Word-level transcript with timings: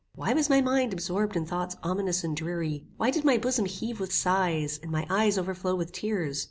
Why 0.15 0.33
was 0.33 0.49
my 0.49 0.61
mind 0.61 0.93
absorbed 0.93 1.35
in 1.35 1.45
thoughts 1.45 1.75
ominous 1.83 2.23
and 2.23 2.35
dreary? 2.35 2.87
Why 2.97 3.11
did 3.11 3.23
my 3.23 3.37
bosom 3.37 3.65
heave 3.65 3.99
with 3.99 4.11
sighs, 4.11 4.79
and 4.81 4.89
my 4.91 5.05
eyes 5.11 5.37
overflow 5.37 5.75
with 5.75 5.91
tears? 5.91 6.39